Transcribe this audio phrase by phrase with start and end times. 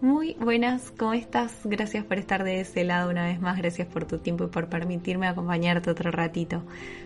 [0.00, 1.52] Muy buenas, ¿cómo estás?
[1.64, 4.70] Gracias por estar de ese lado una vez más, gracias por tu tiempo y por
[4.70, 6.62] permitirme acompañarte otro ratito.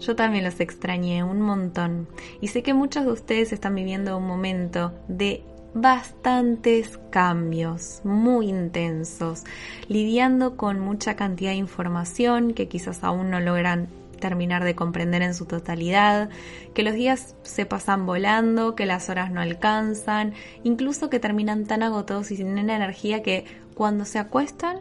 [0.00, 2.08] Yo también los extrañé un montón
[2.40, 5.42] y sé que muchos de ustedes están viviendo un momento de
[5.74, 9.44] bastantes cambios muy intensos,
[9.88, 15.34] lidiando con mucha cantidad de información que quizás aún no logran terminar de comprender en
[15.34, 16.28] su totalidad,
[16.74, 21.82] que los días se pasan volando, que las horas no alcanzan, incluso que terminan tan
[21.82, 24.80] agotados y sin energía que cuando se acuestan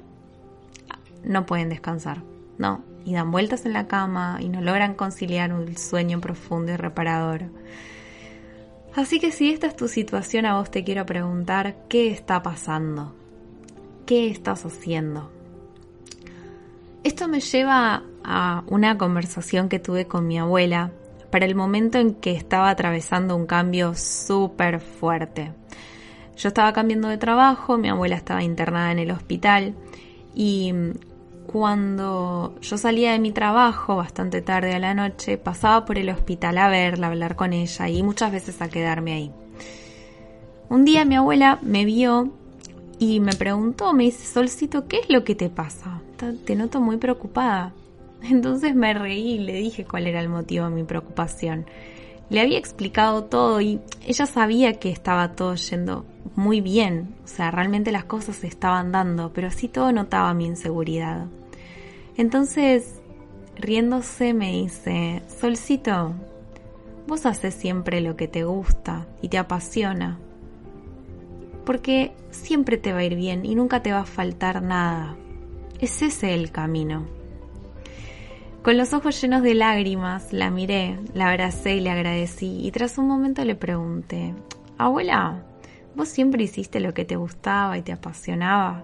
[1.24, 2.24] no pueden descansar,
[2.58, 6.76] no, y dan vueltas en la cama y no logran conciliar un sueño profundo y
[6.76, 7.44] reparador.
[8.96, 13.16] Así que si esta es tu situación, a vos te quiero preguntar, ¿qué está pasando?
[14.08, 15.30] ¿Qué estás haciendo?
[17.04, 20.92] Esto me lleva a una conversación que tuve con mi abuela
[21.32, 25.54] para el momento en que estaba atravesando un cambio súper fuerte.
[26.38, 29.74] Yo estaba cambiando de trabajo, mi abuela estaba internada en el hospital
[30.36, 30.74] y
[31.48, 36.58] cuando yo salía de mi trabajo bastante tarde a la noche, pasaba por el hospital
[36.58, 39.32] a verla, a hablar con ella y muchas veces a quedarme ahí.
[40.70, 42.34] Un día mi abuela me vio
[43.00, 46.02] y me preguntó, me dice, Solcito, ¿qué es lo que te pasa?
[46.46, 47.74] Te noto muy preocupada.
[48.24, 51.66] Entonces me reí y le dije cuál era el motivo de mi preocupación.
[52.30, 57.52] Le había explicado todo y ella sabía que estaba todo yendo muy bien, o sea,
[57.52, 61.26] realmente las cosas se estaban dando, pero sí todo notaba mi inseguridad.
[62.18, 63.00] Entonces,
[63.56, 66.14] riéndose, me dice, Solcito,
[67.08, 70.20] vos haces siempre lo que te gusta y te apasiona,
[71.66, 75.16] porque siempre te va a ir bien y nunca te va a faltar nada.
[75.80, 77.17] Es ese el camino.
[78.64, 82.98] Con los ojos llenos de lágrimas, la miré, la abracé y le agradecí, y tras
[82.98, 84.34] un momento le pregunté,
[84.78, 85.44] Abuela,
[85.96, 88.84] ¿vos siempre hiciste lo que te gustaba y te apasionaba?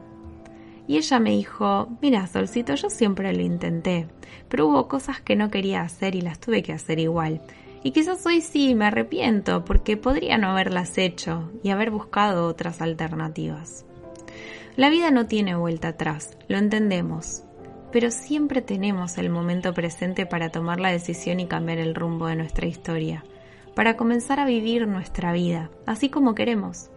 [0.88, 4.08] Y ella me dijo, mira, Solcito, yo siempre lo intenté,
[4.50, 7.42] pero hubo cosas que no quería hacer y las tuve que hacer igual.
[7.84, 12.82] Y quizás hoy sí me arrepiento porque podría no haberlas hecho y haber buscado otras
[12.82, 13.86] alternativas.
[14.76, 17.44] La vida no tiene vuelta atrás, lo entendemos,
[17.94, 22.36] pero siempre tenemos el momento presente para tomar la decisión y cambiar el rumbo de
[22.36, 23.24] nuestra historia,
[23.76, 26.90] para comenzar a vivir nuestra vida, así como queremos.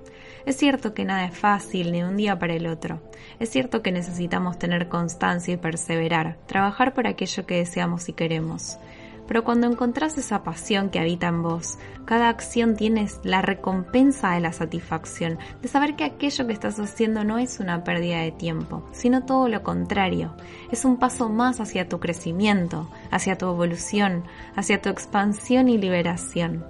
[0.46, 3.02] Es cierto que nada es fácil ni de un día para el otro.
[3.38, 8.78] Es cierto que necesitamos tener constancia y perseverar, trabajar por aquello que deseamos y queremos.
[9.26, 14.40] Pero cuando encontrás esa pasión que habita en vos, cada acción tienes la recompensa de
[14.40, 18.88] la satisfacción, de saber que aquello que estás haciendo no es una pérdida de tiempo,
[18.92, 20.34] sino todo lo contrario,
[20.70, 26.64] es un paso más hacia tu crecimiento, hacia tu evolución, hacia tu expansión y liberación.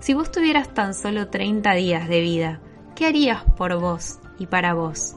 [0.00, 2.60] Si vos tuvieras tan solo 30 días de vida,
[2.94, 5.16] ¿qué harías por vos y para vos?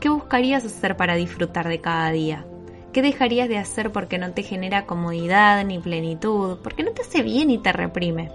[0.00, 2.46] ¿Qué buscarías hacer para disfrutar de cada día?
[2.92, 6.58] ¿Qué dejarías de hacer porque no te genera comodidad ni plenitud?
[6.62, 8.30] Porque no te hace bien y te reprime.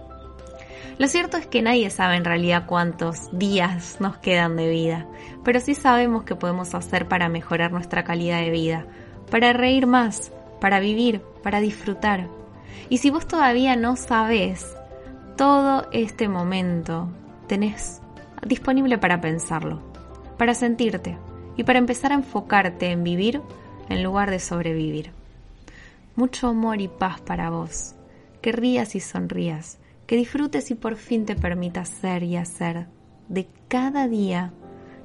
[1.00, 5.08] Lo cierto es que nadie sabe en realidad cuántos días nos quedan de vida,
[5.44, 8.86] pero sí sabemos qué podemos hacer para mejorar nuestra calidad de vida,
[9.32, 10.32] para reír más,
[10.62, 12.28] para vivir, para disfrutar.
[12.90, 14.78] Y si vos todavía no sabes,
[15.36, 17.10] todo este momento
[17.48, 18.02] tenés
[18.46, 19.82] disponible para pensarlo,
[20.38, 21.18] para sentirte
[21.58, 23.42] y para empezar a enfocarte en vivir
[23.90, 25.12] en lugar de sobrevivir.
[26.16, 27.96] Mucho amor y paz para vos,
[28.42, 32.88] que rías y sonrías, que disfrutes y por fin te permitas ser y hacer
[33.30, 34.54] de cada día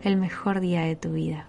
[0.03, 1.48] el mejor día de tu vida.